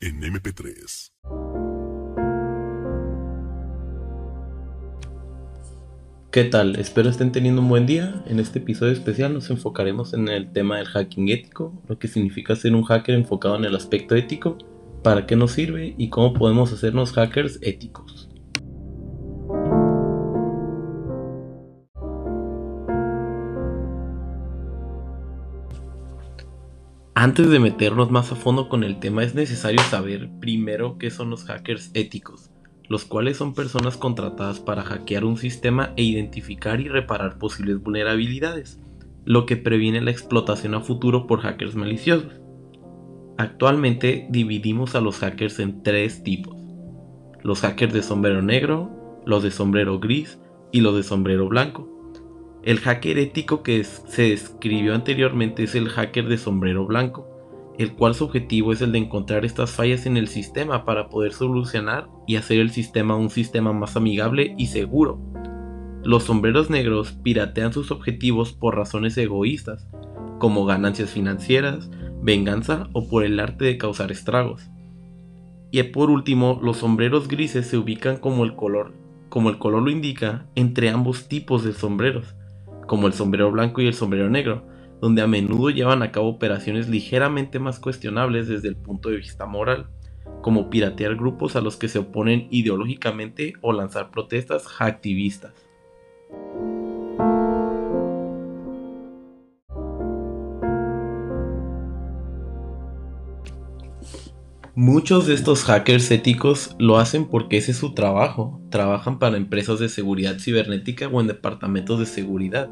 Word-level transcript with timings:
en 0.00 0.20
MP3. 0.20 1.12
¿Qué 6.30 6.44
tal? 6.44 6.76
Espero 6.76 7.10
estén 7.10 7.30
teniendo 7.30 7.60
un 7.60 7.68
buen 7.68 7.86
día. 7.86 8.24
En 8.26 8.40
este 8.40 8.58
episodio 8.58 8.92
especial 8.92 9.34
nos 9.34 9.50
enfocaremos 9.50 10.14
en 10.14 10.28
el 10.28 10.50
tema 10.52 10.78
del 10.78 10.86
hacking 10.86 11.28
ético, 11.28 11.82
lo 11.88 11.98
que 11.98 12.08
significa 12.08 12.56
ser 12.56 12.74
un 12.74 12.84
hacker 12.84 13.14
enfocado 13.14 13.56
en 13.56 13.66
el 13.66 13.76
aspecto 13.76 14.14
ético, 14.14 14.56
para 15.02 15.26
qué 15.26 15.36
nos 15.36 15.52
sirve 15.52 15.94
y 15.98 16.08
cómo 16.08 16.32
podemos 16.32 16.72
hacernos 16.72 17.12
hackers 17.12 17.58
éticos. 17.60 18.31
Antes 27.22 27.48
de 27.50 27.60
meternos 27.60 28.10
más 28.10 28.32
a 28.32 28.34
fondo 28.34 28.68
con 28.68 28.82
el 28.82 28.98
tema 28.98 29.22
es 29.22 29.36
necesario 29.36 29.78
saber 29.82 30.28
primero 30.40 30.98
qué 30.98 31.08
son 31.08 31.30
los 31.30 31.44
hackers 31.44 31.92
éticos, 31.94 32.50
los 32.88 33.04
cuales 33.04 33.36
son 33.36 33.54
personas 33.54 33.96
contratadas 33.96 34.58
para 34.58 34.82
hackear 34.82 35.24
un 35.24 35.36
sistema 35.36 35.92
e 35.96 36.02
identificar 36.02 36.80
y 36.80 36.88
reparar 36.88 37.38
posibles 37.38 37.80
vulnerabilidades, 37.80 38.80
lo 39.24 39.46
que 39.46 39.56
previene 39.56 40.00
la 40.00 40.10
explotación 40.10 40.74
a 40.74 40.80
futuro 40.80 41.28
por 41.28 41.42
hackers 41.42 41.76
maliciosos. 41.76 42.40
Actualmente 43.38 44.26
dividimos 44.28 44.96
a 44.96 45.00
los 45.00 45.20
hackers 45.20 45.60
en 45.60 45.84
tres 45.84 46.24
tipos, 46.24 46.56
los 47.44 47.60
hackers 47.60 47.94
de 47.94 48.02
sombrero 48.02 48.42
negro, 48.42 49.22
los 49.26 49.44
de 49.44 49.52
sombrero 49.52 50.00
gris 50.00 50.40
y 50.72 50.80
los 50.80 50.96
de 50.96 51.04
sombrero 51.04 51.48
blanco. 51.48 51.91
El 52.62 52.78
hacker 52.78 53.18
ético 53.18 53.64
que 53.64 53.82
se 53.82 54.22
describió 54.22 54.94
anteriormente 54.94 55.64
es 55.64 55.74
el 55.74 55.88
hacker 55.88 56.28
de 56.28 56.38
sombrero 56.38 56.86
blanco, 56.86 57.26
el 57.76 57.94
cual 57.94 58.14
su 58.14 58.24
objetivo 58.24 58.72
es 58.72 58.80
el 58.82 58.92
de 58.92 58.98
encontrar 58.98 59.44
estas 59.44 59.72
fallas 59.72 60.06
en 60.06 60.16
el 60.16 60.28
sistema 60.28 60.84
para 60.84 61.08
poder 61.08 61.32
solucionar 61.32 62.08
y 62.28 62.36
hacer 62.36 62.60
el 62.60 62.70
sistema 62.70 63.16
un 63.16 63.30
sistema 63.30 63.72
más 63.72 63.96
amigable 63.96 64.54
y 64.58 64.68
seguro. 64.68 65.20
Los 66.04 66.24
sombreros 66.24 66.70
negros 66.70 67.18
piratean 67.24 67.72
sus 67.72 67.90
objetivos 67.90 68.52
por 68.52 68.76
razones 68.76 69.18
egoístas, 69.18 69.88
como 70.38 70.64
ganancias 70.64 71.10
financieras, 71.10 71.90
venganza 72.22 72.88
o 72.92 73.08
por 73.08 73.24
el 73.24 73.40
arte 73.40 73.64
de 73.64 73.78
causar 73.78 74.12
estragos. 74.12 74.70
Y 75.72 75.82
por 75.82 76.10
último, 76.10 76.60
los 76.62 76.76
sombreros 76.76 77.26
grises 77.26 77.66
se 77.66 77.76
ubican 77.76 78.18
como 78.18 78.44
el 78.44 78.54
color, 78.54 78.92
como 79.30 79.50
el 79.50 79.58
color 79.58 79.82
lo 79.82 79.90
indica, 79.90 80.46
entre 80.54 80.90
ambos 80.90 81.26
tipos 81.26 81.64
de 81.64 81.72
sombreros 81.72 82.36
como 82.92 83.06
el 83.06 83.14
sombrero 83.14 83.50
blanco 83.50 83.80
y 83.80 83.86
el 83.86 83.94
sombrero 83.94 84.28
negro, 84.28 84.66
donde 85.00 85.22
a 85.22 85.26
menudo 85.26 85.70
llevan 85.70 86.02
a 86.02 86.12
cabo 86.12 86.28
operaciones 86.28 86.90
ligeramente 86.90 87.58
más 87.58 87.78
cuestionables 87.80 88.48
desde 88.48 88.68
el 88.68 88.76
punto 88.76 89.08
de 89.08 89.16
vista 89.16 89.46
moral, 89.46 89.86
como 90.42 90.68
piratear 90.68 91.16
grupos 91.16 91.56
a 91.56 91.62
los 91.62 91.78
que 91.78 91.88
se 91.88 92.00
oponen 92.00 92.48
ideológicamente 92.50 93.54
o 93.62 93.72
lanzar 93.72 94.10
protestas 94.10 94.66
activistas. 94.78 95.54
Muchos 104.84 105.28
de 105.28 105.34
estos 105.34 105.62
hackers 105.62 106.10
éticos 106.10 106.74
lo 106.76 106.98
hacen 106.98 107.26
porque 107.26 107.56
ese 107.56 107.70
es 107.70 107.76
su 107.76 107.94
trabajo. 107.94 108.60
Trabajan 108.68 109.20
para 109.20 109.36
empresas 109.36 109.78
de 109.78 109.88
seguridad 109.88 110.40
cibernética 110.40 111.06
o 111.06 111.20
en 111.20 111.28
departamentos 111.28 112.00
de 112.00 112.06
seguridad. 112.06 112.68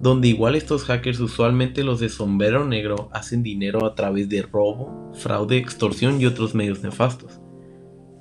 Donde 0.00 0.28
igual 0.28 0.54
estos 0.54 0.84
hackers 0.84 1.20
usualmente 1.20 1.84
los 1.84 2.00
de 2.00 2.08
sombrero 2.08 2.66
negro 2.66 3.10
hacen 3.12 3.42
dinero 3.42 3.84
a 3.84 3.94
través 3.94 4.30
de 4.30 4.40
robo, 4.40 5.12
fraude, 5.12 5.58
extorsión 5.58 6.22
y 6.22 6.24
otros 6.24 6.54
medios 6.54 6.82
nefastos. 6.82 7.42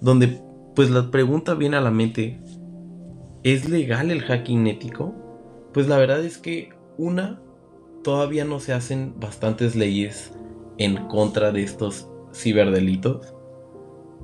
Donde 0.00 0.42
pues 0.74 0.90
la 0.90 1.12
pregunta 1.12 1.54
viene 1.54 1.76
a 1.76 1.82
la 1.82 1.92
mente, 1.92 2.42
¿es 3.44 3.68
legal 3.68 4.10
el 4.10 4.22
hacking 4.22 4.66
ético? 4.66 5.14
Pues 5.72 5.86
la 5.86 5.98
verdad 5.98 6.24
es 6.24 6.36
que 6.36 6.70
una, 6.98 7.40
todavía 8.02 8.44
no 8.44 8.58
se 8.58 8.72
hacen 8.72 9.14
bastantes 9.20 9.76
leyes 9.76 10.32
en 10.78 11.06
contra 11.06 11.52
de 11.52 11.62
estos 11.62 12.09
ciberdelitos, 12.34 13.34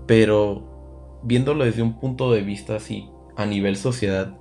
pero 0.06 1.20
viéndolo 1.24 1.64
desde 1.64 1.82
un 1.82 1.98
punto 1.98 2.32
de 2.32 2.42
vista 2.42 2.76
así, 2.76 3.08
a 3.36 3.46
nivel 3.46 3.76
sociedad, 3.76 4.36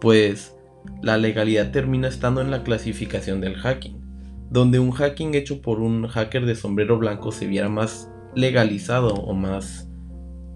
pues 0.00 0.56
la 1.02 1.18
legalidad 1.18 1.72
termina 1.72 2.08
estando 2.08 2.40
en 2.40 2.50
la 2.50 2.62
clasificación 2.62 3.40
del 3.40 3.56
hacking, 3.56 4.00
donde 4.50 4.78
un 4.78 4.92
hacking 4.92 5.34
hecho 5.34 5.60
por 5.62 5.80
un 5.80 6.06
hacker 6.06 6.46
de 6.46 6.54
sombrero 6.54 6.98
blanco 6.98 7.32
se 7.32 7.46
viera 7.46 7.68
más 7.68 8.10
legalizado 8.34 9.14
o 9.14 9.34
más 9.34 9.88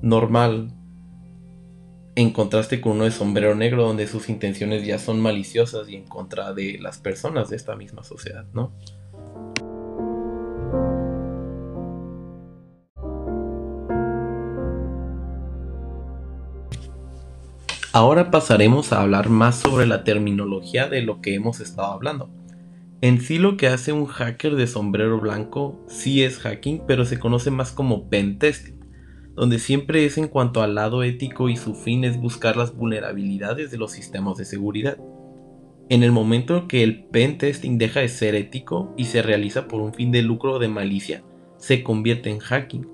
normal 0.03 0.75
en 2.17 2.31
contraste 2.31 2.81
con 2.81 2.93
uno 2.93 3.05
de 3.05 3.11
sombrero 3.11 3.55
negro 3.55 3.85
donde 3.85 4.07
sus 4.07 4.29
intenciones 4.29 4.87
ya 4.87 4.99
son 4.99 5.21
maliciosas 5.21 5.89
y 5.89 5.97
en 5.97 6.05
contra 6.05 6.53
de 6.53 6.79
las 6.81 6.99
personas 6.99 7.51
de 7.51 7.57
esta 7.57 7.75
misma 7.75 8.05
sociedad, 8.05 8.47
¿no? 8.53 8.73
Ahora 17.95 18.33
pasaremos 18.33 18.93
a 18.93 19.03
hablar 19.03 19.29
más 19.29 19.55
sobre 19.55 19.87
la 19.87 20.03
terminología 20.03 20.89
de 20.89 21.01
lo 21.01 21.21
que 21.21 21.37
hemos 21.37 21.61
estado 21.61 21.93
hablando. 21.93 22.29
En 23.01 23.21
sí 23.21 23.39
lo 23.39 23.57
que 23.57 23.69
hace 23.69 23.93
un 23.93 24.07
hacker 24.07 24.57
de 24.57 24.67
sombrero 24.67 25.21
blanco 25.21 25.81
sí 25.87 26.25
es 26.25 26.41
hacking, 26.41 26.83
pero 26.89 27.05
se 27.05 27.21
conoce 27.21 27.53
más 27.53 27.71
como 27.71 28.09
pentesting, 28.09 28.81
donde 29.37 29.61
siempre 29.61 30.05
es 30.05 30.19
en 30.19 30.27
cuanto 30.27 30.61
al 30.61 30.75
lado 30.75 31.05
ético 31.05 31.49
y 31.49 31.57
su 31.57 31.77
fin 31.77 32.03
es 32.03 32.21
buscar 32.21 32.57
las 32.57 32.75
vulnerabilidades 32.75 33.71
de 33.71 33.79
los 33.79 33.93
sistemas 33.93 34.39
de 34.39 34.45
seguridad. 34.45 34.99
En 35.89 36.03
el 36.03 36.11
momento 36.11 36.67
que 36.67 36.83
el 36.83 37.05
pentesting 37.05 37.79
deja 37.79 38.01
de 38.01 38.09
ser 38.09 38.35
ético 38.35 38.93
y 38.97 39.05
se 39.05 39.23
realiza 39.23 39.69
por 39.69 39.81
un 39.81 39.95
fin 39.95 40.11
de 40.11 40.23
lucro 40.23 40.55
o 40.55 40.59
de 40.59 40.67
malicia, 40.67 41.23
se 41.59 41.85
convierte 41.85 42.29
en 42.29 42.41
hacking, 42.41 42.89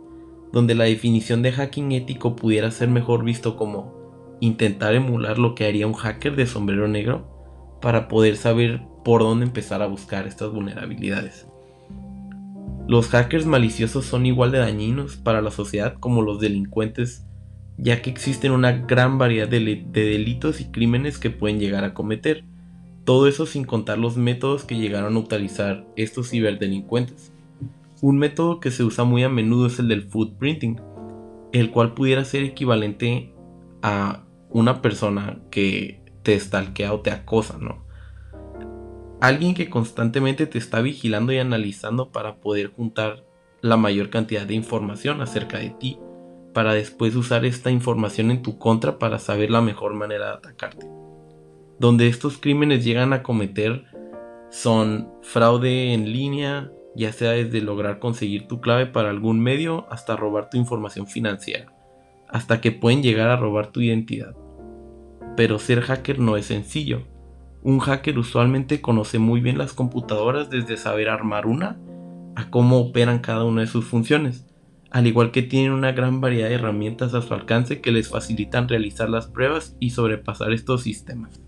donde 0.53 0.75
la 0.75 0.85
definición 0.85 1.41
de 1.41 1.53
hacking 1.53 1.93
ético 1.93 2.37
pudiera 2.37 2.71
ser 2.71 2.91
mejor 2.91 3.25
visto 3.25 3.57
como 3.57 3.99
intentar 4.41 4.95
emular 4.95 5.39
lo 5.39 5.55
que 5.55 5.67
haría 5.67 5.87
un 5.87 5.95
hacker 5.95 6.35
de 6.35 6.47
sombrero 6.47 6.89
negro 6.89 7.79
para 7.81 8.09
poder 8.09 8.37
saber 8.37 8.83
por 9.05 9.23
dónde 9.23 9.47
empezar 9.47 9.83
a 9.83 9.87
buscar 9.87 10.27
estas 10.27 10.51
vulnerabilidades. 10.51 11.47
Los 12.87 13.09
hackers 13.09 13.47
maliciosos 13.47 14.05
son 14.05 14.27
igual 14.27 14.51
de 14.51 14.59
dañinos 14.59 15.17
para 15.17 15.41
la 15.41 15.51
sociedad 15.51 15.95
como 16.01 16.23
los 16.23 16.41
delincuentes, 16.41 17.25
ya 17.79 18.03
que 18.03 18.11
existen 18.11 18.53
una 18.53 18.73
gran 18.73 19.17
variedad 19.17 19.49
de, 19.49 19.87
delitos 19.93 20.61
y 20.61 20.65
crímenes 20.65 21.19
que 21.19 21.31
pueden 21.31 21.61
llegar 21.61 21.85
a 21.85 21.95
cometer. 21.95 22.45
Todo 23.05 23.29
eso 23.29 23.47
sin 23.47 23.65
contar 23.65 23.99
los 23.99 24.17
métodos 24.17 24.65
que 24.65 24.77
llegaron 24.77 25.17
a 25.17 25.21
utilizar 25.21 25.87
estos 25.97 26.31
ciberdelincuentes. 26.31 27.33
Un 28.03 28.19
método 28.19 28.61
que 28.61 28.71
se 28.71 28.83
usa 28.83 29.05
muy 29.05 29.23
a 29.23 29.29
menudo 29.29 29.69
es 29.69 29.79
el 29.79 29.89
del 29.89 30.03
footprinting, 30.03 30.81
el 31.53 31.71
cual 31.71 31.95
pudiera 31.95 32.25
ser 32.25 32.43
equivalente 32.43 33.33
a 33.83 34.25
una 34.51 34.83
persona 34.83 35.39
que 35.51 36.03
te 36.23 36.39
stalkea 36.39 36.93
o 36.93 37.01
te 37.01 37.11
acosa, 37.11 37.57
¿no? 37.59 37.85
Alguien 39.21 39.55
que 39.55 39.69
constantemente 39.69 40.47
te 40.47 40.59
está 40.59 40.81
vigilando 40.81 41.33
y 41.33 41.39
analizando 41.39 42.11
para 42.11 42.37
poder 42.37 42.69
juntar 42.69 43.25
la 43.61 43.77
mayor 43.77 44.11
cantidad 44.11 44.47
de 44.47 44.55
información 44.55 45.21
acerca 45.21 45.59
de 45.59 45.71
ti, 45.71 45.99
para 46.55 46.73
después 46.73 47.15
usar 47.15 47.45
esta 47.45 47.71
información 47.71 48.31
en 48.31 48.43
tu 48.43 48.59
contra 48.59 48.99
para 48.99 49.19
saber 49.19 49.51
la 49.51 49.61
mejor 49.61 49.95
manera 49.95 50.27
de 50.29 50.33
atacarte. 50.33 50.87
Donde 51.79 52.09
estos 52.09 52.39
crímenes 52.39 52.85
llegan 52.85 53.13
a 53.13 53.23
cometer 53.23 53.85
son 54.51 55.13
fraude 55.23 55.93
en 55.93 56.13
línea, 56.13 56.73
ya 56.97 57.13
sea 57.13 57.33
desde 57.33 57.61
lograr 57.61 57.99
conseguir 57.99 58.49
tu 58.49 58.61
clave 58.61 58.87
para 58.87 59.11
algún 59.11 59.41
medio 59.41 59.87
hasta 59.91 60.17
robar 60.17 60.51
tu 60.51 60.57
información 60.57 61.07
financiera 61.07 61.73
hasta 62.33 62.61
que 62.61 62.73
pueden 62.73 63.03
llegar 63.03 63.29
a 63.29 63.37
robar 63.37 63.69
tu 63.69 63.81
identidad. 63.81 64.35
Pero 65.37 65.59
ser 65.59 65.81
hacker 65.81 66.19
no 66.19 66.37
es 66.37 66.47
sencillo. 66.47 67.03
Un 67.63 67.79
hacker 67.79 68.19
usualmente 68.19 68.81
conoce 68.81 69.19
muy 69.19 69.41
bien 69.41 69.59
las 69.59 69.73
computadoras 69.73 70.51
desde 70.51 70.77
saber 70.77 71.09
armar 71.09 71.47
una 71.47 71.79
a 72.37 72.51
cómo 72.51 72.79
operan 72.79 73.19
cada 73.19 73.45
una 73.45 73.63
de 73.63 73.67
sus 73.67 73.85
funciones, 73.85 74.47
al 74.91 75.07
igual 75.07 75.31
que 75.31 75.43
tienen 75.43 75.73
una 75.73 75.93
gran 75.93 76.21
variedad 76.21 76.49
de 76.49 76.55
herramientas 76.55 77.15
a 77.15 77.23
su 77.23 77.35
alcance 77.35 77.81
que 77.81 77.93
les 77.93 78.09
facilitan 78.09 78.69
realizar 78.69 79.11
las 79.11 79.27
pruebas 79.27 79.77
y 79.79 79.91
sobrepasar 79.91 80.53
estos 80.53 80.83
sistemas. 80.83 81.43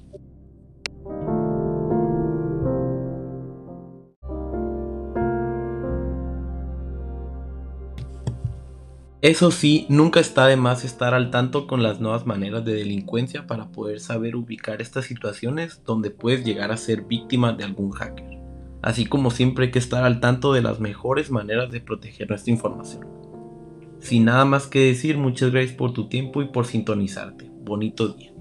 Eso 9.23 9.53
sí, 9.53 9.87
nunca 9.89 10.19
está 10.19 10.49
de 10.49 10.57
más 10.57 10.85
estar 10.85 11.15
al 11.15 11.31
tanto 11.31 11.69
con 11.69 11.81
las 11.81 12.01
nuevas 12.01 12.27
maneras 12.27 12.65
de 12.65 12.75
delincuencia 12.75 13.47
para 13.47 13.69
poder 13.69 14.01
saber 14.01 14.35
ubicar 14.35 14.83
estas 14.83 15.05
situaciones 15.05 15.81
donde 15.87 16.11
puedes 16.11 16.45
llegar 16.45 16.73
a 16.73 16.77
ser 16.77 17.03
víctima 17.03 17.53
de 17.53 17.63
algún 17.63 17.93
hacker. 17.93 18.41
Así 18.83 19.07
como 19.07 19.31
siempre 19.31 19.67
hay 19.67 19.71
que 19.71 19.79
estar 19.79 20.03
al 20.03 20.19
tanto 20.19 20.53
de 20.53 20.63
las 20.63 20.81
mejores 20.81 21.31
maneras 21.31 21.71
de 21.71 21.81
proteger 21.81 22.29
nuestra 22.29 22.53
información. 22.53 23.07
Sin 24.01 24.25
nada 24.25 24.45
más 24.45 24.67
que 24.67 24.81
decir, 24.81 25.17
muchas 25.17 25.53
gracias 25.53 25.77
por 25.77 25.93
tu 25.93 26.09
tiempo 26.09 26.43
y 26.43 26.47
por 26.47 26.67
sintonizarte. 26.67 27.49
Bonito 27.63 28.09
día. 28.09 28.32